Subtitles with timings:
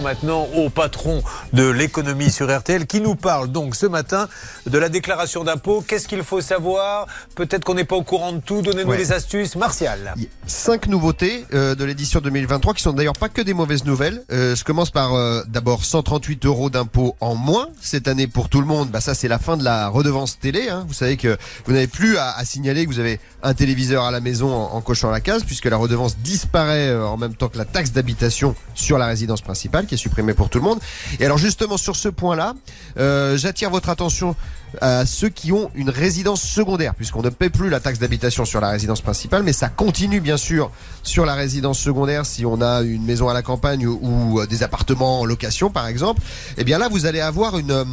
[0.00, 1.22] maintenant au patron
[1.56, 4.28] de l'économie sur RTL qui nous parle donc ce matin
[4.66, 5.80] de la déclaration d'impôt.
[5.80, 7.06] Qu'est-ce qu'il faut savoir?
[7.34, 8.60] Peut-être qu'on n'est pas au courant de tout.
[8.60, 8.98] Donnez-nous Ouais.
[8.98, 9.56] les astuces.
[9.56, 10.14] Martial.
[10.46, 14.22] Cinq nouveautés euh, de l'édition 2023 qui sont d'ailleurs pas que des mauvaises nouvelles.
[14.30, 18.60] Euh, je commence par euh, d'abord 138 euros d'impôt en moins cette année pour tout
[18.60, 18.90] le monde.
[18.90, 20.68] Bah ça c'est la fin de la redevance télé.
[20.68, 20.84] Hein.
[20.86, 24.10] Vous savez que vous n'avez plus à, à signaler que vous avez un téléviseur à
[24.10, 27.56] la maison en, en cochant la case puisque la redevance disparaît en même temps que
[27.56, 30.80] la taxe d'habitation sur la résidence principale qui est supprimée pour tout le monde.
[31.18, 32.54] Et alors justement sur ce point-là,
[32.98, 34.34] euh, j'attire votre attention
[34.80, 38.60] à ceux qui ont une résidence secondaire, puisqu'on ne paie plus la taxe d'habitation sur
[38.60, 40.70] la résidence principale, mais ça continue bien sûr
[41.04, 44.64] sur la résidence secondaire si on a une maison à la campagne ou, euh, des
[44.64, 46.20] appartements en location par exemple.
[46.58, 47.84] Et bien là, vous allez avoir euh,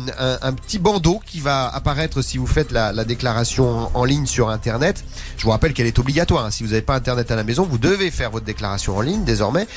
[0.41, 4.49] un, petit bandeau qui va apparaître si vous faites la, la déclaration en, ligne sur
[4.49, 5.05] Internet.
[5.37, 6.45] Je vous rappelle qu'elle est obligatoire.
[6.45, 6.51] hein.
[6.51, 9.23] Si vous n'avez pas Internet à la maison, vous devez faire votre déclaration en ligne
[9.23, 9.67] désormais.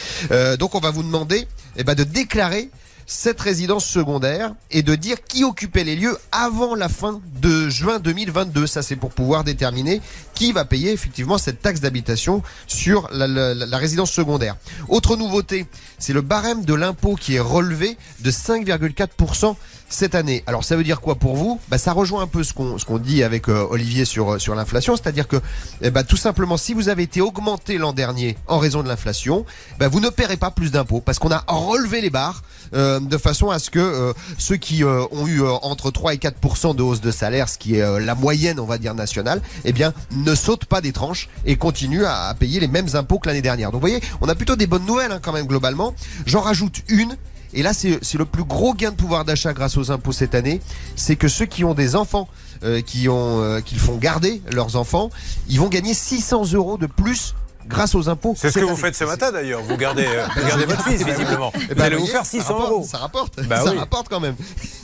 [0.58, 1.46] Donc on va vous demander
[1.76, 2.70] eh ben, de déclarer
[3.06, 8.00] cette résidence secondaire et de dire qui occupait les lieux avant la fin de juin
[8.00, 8.66] 2022.
[8.66, 10.02] Ça, c'est pour pouvoir déterminer
[10.34, 14.56] qui va payer effectivement cette taxe d'habitation sur la, résidence secondaire.
[14.88, 15.66] Autre nouveauté,
[15.98, 19.54] c'est le barème de l'impôt qui est relevé de 5,4%
[19.88, 20.42] cette année.
[20.46, 21.60] Alors ça veut dire quoi pour vous?
[21.68, 24.54] Bah, Ça rejoint un peu ce qu'on qu'on dit avec euh, Olivier sur, euh, sur
[24.54, 25.36] l'inflation, c'est-à-dire que
[25.80, 29.46] eh ben, tout simplement si vous avez été augmenté l'an dernier en raison de l'inflation,
[29.78, 33.50] bah, vous ne paierez pas plus d'impôts parce qu'on a relevé les barres de façon
[33.50, 36.82] à ce que euh, ceux qui euh, ont eu euh, entre 3 et 4% de
[36.82, 39.92] hausse de salaire, ce qui est euh, la moyenne on va dire nationale, eh bien
[40.12, 43.70] ne sautent pas des tranches et continuent à, payer les mêmes impôts que l'année dernière.
[43.70, 45.94] Donc vous voyez, on a plutôt des bonnes nouvelles hein, quand même globalement.
[46.26, 47.16] J'en rajoute une.
[47.54, 50.60] Et là, c'est le plus gros gain de pouvoir d'achat grâce aux impôts cette année.
[50.94, 52.28] C'est que ceux qui ont des enfants,
[52.64, 55.10] euh, qui ont, euh, qui font garder leurs enfants,
[55.48, 57.34] ils vont gagner 600 euros de plus
[57.68, 58.34] grâce aux impôts.
[58.36, 59.62] C'est ce que vous faites ce matin d'ailleurs.
[59.62, 61.52] Vous gardez, euh, vous gardez votre fils visiblement.
[61.54, 62.86] Eh Vous ben, allez vous faire ça 600 rapporte, euros.
[62.90, 63.78] Ça rapporte, Bah ça oui.
[63.78, 64.36] rapporte quand même.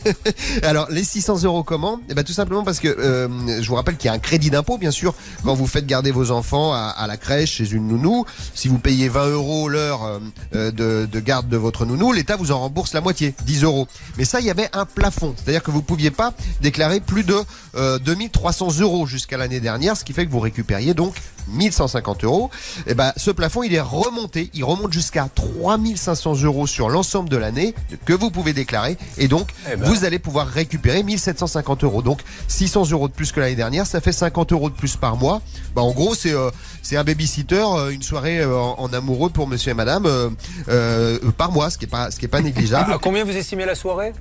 [0.62, 3.28] Alors les 600 euros comment Eh ben tout simplement parce que euh,
[3.62, 6.10] je vous rappelle qu'il y a un crédit d'impôt bien sûr quand vous faites garder
[6.10, 8.24] vos enfants à, à la crèche chez une nounou.
[8.54, 10.20] Si vous payez 20 euros l'heure
[10.54, 13.86] euh, de, de garde de votre nounou, l'État vous en rembourse la moitié, 10 euros.
[14.18, 17.36] Mais ça il y avait un plafond, c'est-à-dire que vous pouviez pas déclarer plus de
[17.76, 21.14] euh, 2300 euros jusqu'à l'année dernière, ce qui fait que vous récupériez donc
[21.48, 22.50] 1150 euros.
[22.86, 27.36] Et ben ce plafond il est remonté, il remonte jusqu'à 3500 euros sur l'ensemble de
[27.36, 27.74] l'année
[28.04, 29.86] que vous pouvez déclarer et donc Eh ben.
[29.88, 32.02] vous allez pouvoir récupérer 1750 euros.
[32.02, 35.16] Donc 600 euros de plus que l'année dernière, ça fait 50 euros de plus par
[35.16, 35.42] mois.
[35.74, 36.50] Bah, en gros c'est euh,
[36.82, 40.28] c'est un babysitter, euh, une soirée euh, en, en amoureux pour monsieur et madame euh,
[40.68, 42.92] euh, par mois, ce qui est pas ce qui est pas négligeable.
[42.92, 44.12] À combien vous estimez la soirée?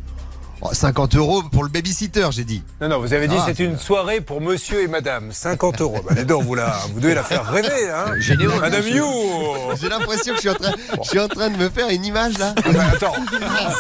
[0.72, 2.64] 50 euros pour le babysitter, j'ai dit.
[2.82, 5.32] Non, non, vous avez dit Ah, c'est une soirée pour monsieur et madame.
[5.32, 6.00] 50 euros.
[6.08, 8.88] Bah, dis donc, vous, la, vous devez la faire rêver, hein Généreux, Madame.
[8.88, 9.06] You
[9.80, 10.72] J'ai l'impression que je suis en train
[11.04, 12.54] je suis en train de me faire une image là.
[12.58, 13.14] Ah bah, Attends,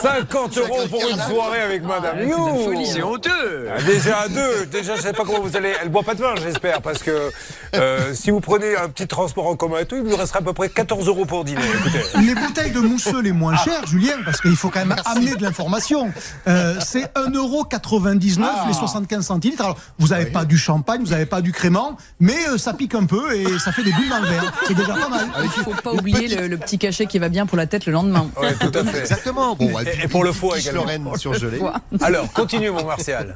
[0.02, 3.68] 50 euros pour une soirée avec Madame You C'est honteux.
[3.76, 5.74] Ah, Déjà à deux, déjà je sais pas comment vous allez.
[5.82, 7.32] Elle boit pas de vin, j'espère, parce que
[7.76, 10.42] euh, si vous prenez un petit transport en commun et tout, il vous restera à
[10.44, 11.62] peu près 14 euros pour dîner.
[11.80, 12.04] Écoutez.
[12.26, 15.44] Les bouteilles de mousseux les moins chères, Julien, parce qu'il faut quand même amener de
[15.44, 16.12] l'information.
[16.48, 19.64] Euh, c'est 1,99€ les 75 centilitres.
[19.64, 22.96] Alors, vous n'avez pas du champagne, vous n'avez pas du crément, mais euh, ça pique
[22.96, 24.54] un peu et ça fait des bulles dans le verre.
[24.68, 25.28] C'est déjà pas mal.
[25.44, 27.94] Il faut pas oublier le, le petit cachet qui va bien pour la tête le
[27.94, 28.30] lendemain.
[28.42, 29.00] Ouais, tout à fait.
[29.02, 29.56] Exactement.
[29.56, 30.82] Bon, Et- et pour le foie également.
[30.82, 31.62] Lorraine surgelée.
[32.02, 33.36] Alors, continue, mon Martial.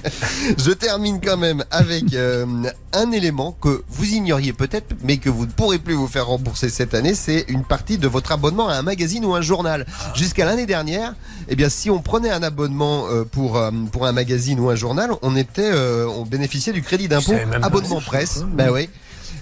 [0.58, 2.46] Je termine quand même avec euh,
[2.92, 6.68] un élément que vous ignoriez peut-être, mais que vous ne pourrez plus vous faire rembourser
[6.68, 9.86] cette année, c'est une partie de votre abonnement à un magazine ou un journal.
[10.14, 11.14] Jusqu'à l'année dernière,
[11.48, 14.74] eh bien, si on prenait un abonnement euh, pour euh, pour un magazine ou un
[14.74, 18.44] journal, on était, euh, on bénéficiait du crédit d'impôt abonnement presse.
[18.52, 18.88] Ben oui.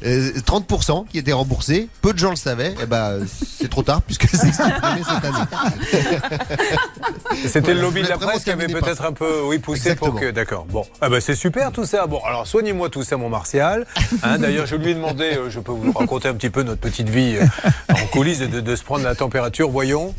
[0.04, 3.18] Euh, 30% qui était remboursé, peu de gens le savaient, et ben
[3.58, 6.48] c'est trop tard puisque c'est supprimé cette année.
[7.46, 10.30] C'était le lobby de la presse qui avait peut-être un peu oui, poussé pour que.
[10.30, 10.66] D'accord.
[10.66, 10.84] Bon.
[11.00, 12.06] Ah bah, c'est super tout ça.
[12.06, 13.86] Bon, alors soignez-moi tout ça, mon Martial.
[14.22, 16.80] Hein, D'ailleurs, je lui ai demandé, euh, je peux vous raconter un petit peu notre
[16.80, 20.14] petite vie euh, en coulisses, de, de se prendre la température, voyons.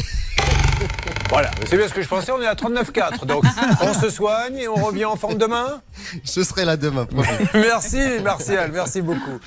[1.30, 3.26] Voilà, c'est bien ce que je pensais, on est à 39,4.
[3.26, 3.44] Donc,
[3.82, 5.82] on se soigne et on revient en forme demain?
[6.24, 7.08] Je serai là demain.
[7.54, 9.40] Merci, Martial, merci beaucoup.